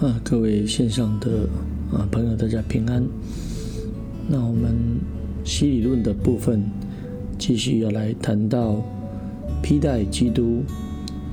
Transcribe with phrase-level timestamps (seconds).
[0.00, 1.46] 啊，各位线上的
[1.92, 3.06] 啊朋友，大家平安。
[4.26, 4.74] 那我们
[5.44, 6.64] 洗理论的部分
[7.38, 8.82] 继续要来谈到
[9.62, 10.62] 披戴基督。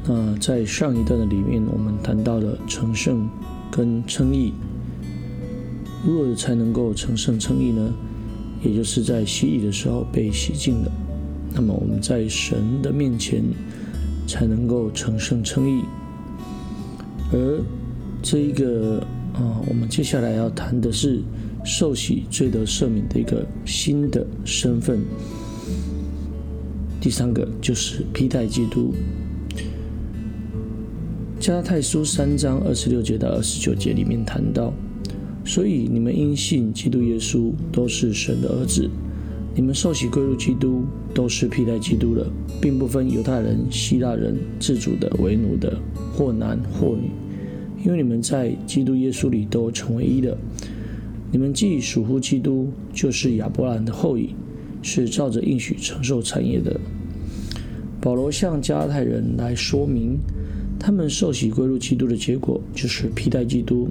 [0.05, 3.29] 那在上一段的里面，我们谈到了成圣
[3.71, 4.51] 跟称义。
[6.05, 7.93] 如何才能够成圣称义呢？
[8.61, 10.91] 也就是在洗礼的时候被洗净了。
[11.53, 13.41] 那么我们在神的面前
[14.27, 15.83] 才能够成圣称义。
[17.31, 17.61] 而
[18.21, 18.99] 这一个
[19.33, 21.21] 啊，我们接下来要谈的是
[21.63, 24.99] 受洗罪得赦免的一个新的身份。
[26.99, 28.93] 第三个就是披戴基督。
[31.39, 34.73] 加拉太书三章二十六节到二十九节里面谈到，
[35.45, 38.89] 所以你们因信基督耶稣都是神的儿子，
[39.55, 42.27] 你们受洗归入基督都是披戴基督了，
[42.59, 45.79] 并不分犹太人、希腊人、自主的、为奴的，
[46.13, 47.11] 或男或女。
[47.83, 50.37] 因为你们在基督耶稣里都成为一的，
[51.31, 54.35] 你们既属乎基督，就是亚伯兰的后裔，
[54.81, 56.79] 是照着应许承受产业的。
[58.01, 60.17] 保罗向加拉太人来说明，
[60.79, 63.89] 他们受洗归入基督的结果，就是披戴基督。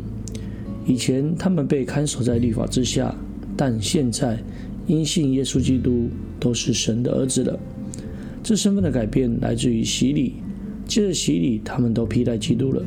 [0.87, 3.15] 以前他们被看守在律法之下，
[3.57, 4.39] 但现在
[4.87, 7.59] 因信耶稣基督，都是神的儿子了。
[8.43, 10.35] 这身份的改变来自于洗礼，
[10.87, 12.83] 借着洗礼，他们都披戴基督了。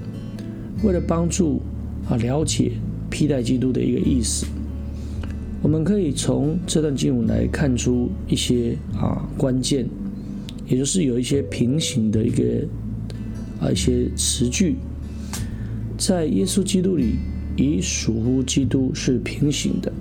[0.83, 1.61] 为了帮助
[2.09, 2.71] 啊了解
[3.09, 4.45] 披戴基督的一个意思，
[5.61, 9.85] 我们可以从这段经文来看出一些啊关键，
[10.67, 12.43] 也就是有一些平行的一个
[13.59, 14.75] 啊一些词句，
[15.97, 17.15] 在耶稣基督里
[17.57, 19.91] 以属乎基督是平行的。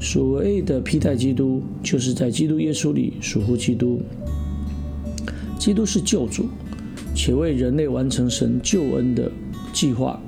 [0.00, 4.00] 所谓的披戴基督，就是在基督耶稣里属乎基督。
[5.58, 6.46] 基督是救主，
[7.14, 9.30] 且为人类完成神救恩的。
[9.72, 10.20] 计划，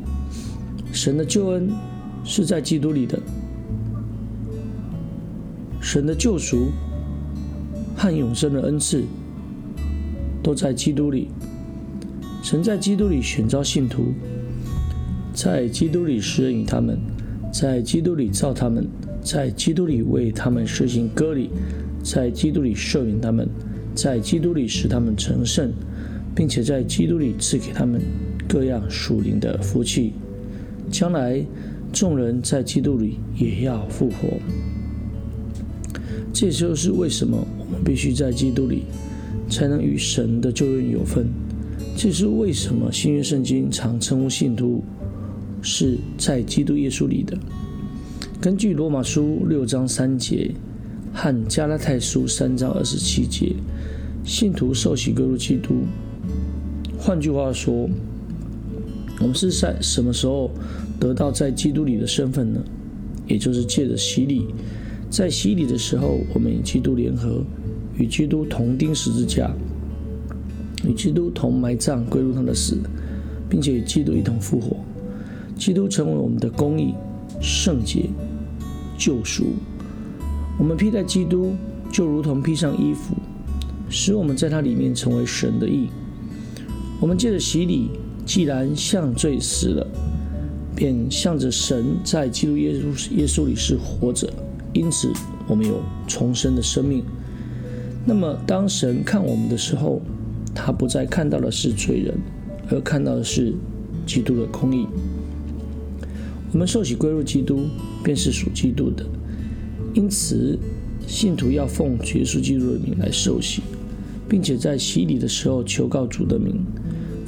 [0.93, 1.71] 神的救恩
[2.25, 3.19] 是在基督里的，
[5.81, 6.71] 神的救赎
[7.97, 9.03] 和永生的恩赐
[10.43, 11.29] 都在基督里。
[12.43, 14.13] 神在基督里选召信徒，
[15.33, 16.99] 在基督里施恩于他们，
[17.53, 18.87] 在基督里造他们，
[19.23, 21.51] 在基督里为他们实行割礼，
[22.03, 23.49] 在基督里赦免他们，
[23.95, 25.73] 在基督里使他们成圣，
[26.35, 28.01] 并且在基督里赐给他们。
[28.53, 30.13] 各样属灵的福气，
[30.91, 31.43] 将来
[31.91, 34.29] 众人在基督里也要复活。
[36.35, 38.83] 这就是为什么我们必须在基督里，
[39.49, 41.27] 才能与神的救恩有份。
[41.97, 44.85] 这是为什么新约圣经常称呼信徒
[45.63, 47.35] 是在基督耶稣里的。
[48.39, 50.51] 根据罗马书六章三节
[51.15, 53.55] 和加拉太书三章二十七节，
[54.27, 55.85] 信徒受洗归入基督。
[56.99, 57.89] 换句话说，
[59.23, 60.51] 我们是在什么时候
[60.99, 62.61] 得到在基督里的身份呢？
[63.29, 64.49] 也就是借着洗礼，
[65.09, 67.45] 在洗礼的时候，我们与基督联合，
[67.97, 69.49] 与基督同钉十字架，
[70.85, 72.77] 与基督同埋葬，归入他的死，
[73.49, 74.77] 并且与基督一同复活。
[75.57, 76.93] 基督成为我们的公义、
[77.41, 78.11] 圣洁、
[78.99, 79.53] 救赎。
[80.59, 81.55] 我们披戴基督，
[81.93, 83.15] 就如同披上衣服，
[83.89, 85.89] 使我们在他里面成为神的义。
[87.01, 87.89] 我们借着洗礼。
[88.25, 89.87] 既然向罪死了，
[90.75, 94.33] 便向着神在基督耶稣耶稣里是活着，
[94.73, 95.13] 因此
[95.47, 97.05] 我们有重生的生命。
[98.05, 100.01] 那么，当神看我们的时候，
[100.55, 102.15] 他不再看到的是罪人，
[102.71, 103.55] 而看到的是
[104.07, 104.87] 基督的公义。
[106.53, 107.67] 我们受洗归入基督，
[108.03, 109.05] 便是属基督的。
[109.95, 110.59] 因此，
[111.07, 113.63] 信徒要奉耶稣基督的名来受洗，
[114.29, 116.65] 并且在洗礼的时候求告主的名。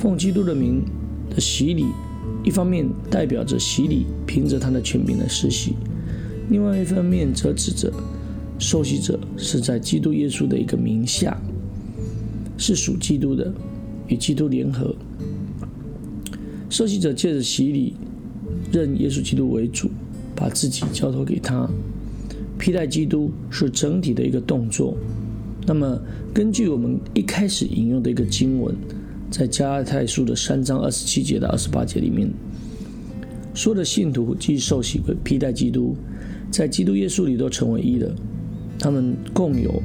[0.05, 0.83] 奉基督的名
[1.31, 1.87] 的洗礼，
[2.45, 5.73] 一方面代表着洗礼凭着他的权柄来施洗；
[6.51, 7.91] 另外一方面则指着
[8.59, 11.41] 受洗者是在基督耶稣的一个名下，
[12.59, 13.51] 是属基督的，
[14.07, 14.95] 与基督联合。
[16.69, 17.95] 受洗者借着洗礼
[18.71, 19.89] 认耶稣基督为主，
[20.37, 21.67] 把自己交托给他，
[22.59, 24.95] 披戴基督是整体的一个动作。
[25.67, 25.99] 那么，
[26.35, 28.77] 根据我们一开始引用的一个经文。
[29.37, 32.33] 在加拉太书的三章二十七节到二十八节里面，
[33.53, 35.97] 说的信徒既受洗为披戴基督，
[36.53, 38.15] 在基督耶稣里都成为一了。
[38.79, 39.83] 他们共有，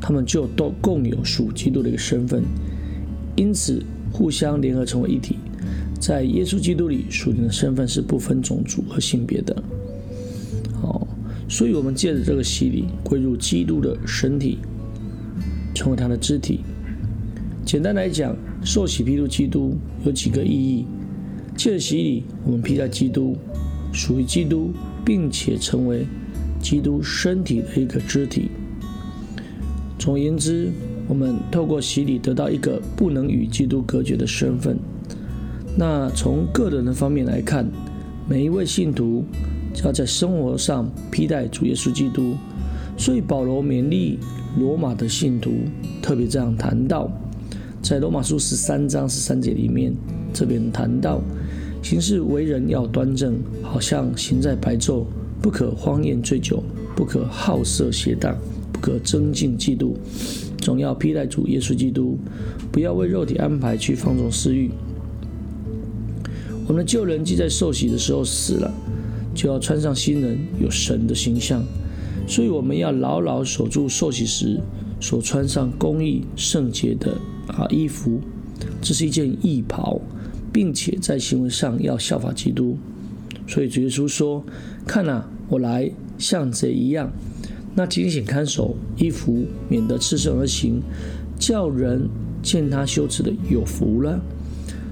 [0.00, 2.42] 他们就都共有属基督的一个身份，
[3.36, 3.80] 因此
[4.10, 5.36] 互相联合成为一体。
[6.00, 9.62] 在耶稣基督里，属灵的身份是不分种族和性别的。
[10.82, 11.06] 哦，
[11.48, 14.58] 所以我们借着这个洗礼归入基督的身体，
[15.72, 16.62] 成为他的肢体。
[17.68, 18.34] 简单来讲。
[18.64, 20.86] 受洗披露基督有几个意义，
[21.54, 23.36] 借着洗礼，我们披戴基督，
[23.92, 24.72] 属于基督，
[25.04, 26.06] 并且成为
[26.62, 28.50] 基督身体的一个肢体。
[29.98, 30.72] 总而言之，
[31.06, 34.78] 我们透过洗礼得到一个不能与基督隔绝的身份。
[35.76, 37.64] 那从个人的方面来看，
[38.26, 39.24] 每一位信徒
[39.84, 42.34] 要在生活上披戴主耶稣基督。
[42.96, 44.18] 所以保罗勉励
[44.58, 45.52] 罗马的信徒，
[46.02, 47.08] 特别这样谈到，
[47.80, 49.94] 在罗马书十三章十三节里面，
[50.32, 51.22] 这边谈到
[51.82, 55.04] 行事为人要端正，好像行在白昼，
[55.40, 56.62] 不可荒宴醉酒，
[56.94, 58.36] 不可好色邪荡，
[58.72, 59.94] 不可增进嫉妒，
[60.60, 62.18] 总要披戴主耶稣基督，
[62.70, 64.70] 不要为肉体安排去放纵私欲。
[66.66, 68.70] 我们的旧人既在受洗的时候死了，
[69.34, 71.64] 就要穿上新人，有神的形象。
[72.26, 74.60] 所以我们要牢牢守住受洗时
[75.00, 77.16] 所穿上公义圣洁的
[77.46, 78.20] 啊衣服，
[78.80, 80.00] 这是一件义袍，
[80.52, 82.76] 并且在行为上要效法基督。
[83.46, 84.44] 所以主耶稣说
[84.86, 87.10] ：“看啊，我来像贼一样。
[87.74, 90.82] 那警醒看守衣服，免得赤身而行，
[91.38, 92.08] 叫人
[92.42, 94.20] 见他羞耻的有福了。”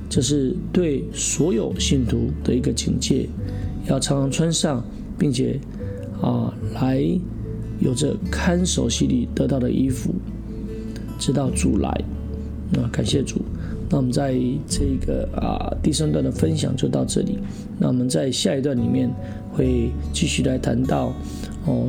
[0.08, 3.28] 这是对所有信徒的一个警戒，
[3.88, 4.84] 要常常穿上，
[5.18, 5.58] 并且。
[6.22, 7.06] 啊，来
[7.86, 10.12] 有着看守洗礼得到的衣服，
[11.20, 11.88] 直到主来。
[12.68, 13.40] 那感谢主。
[13.88, 14.34] 那我们在
[14.66, 17.38] 这个啊第三段的分享就到这里。
[17.78, 19.08] 那我们在下一段里面
[19.52, 21.12] 会继续来谈到
[21.64, 21.88] 哦，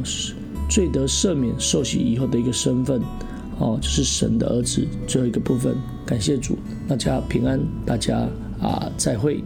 [0.70, 3.02] 罪得赦免受洗以后的一个身份
[3.58, 5.76] 哦，就是神的儿子最后一个部分。
[6.06, 8.30] 感谢主，大家平安，大家
[8.62, 9.44] 啊再会。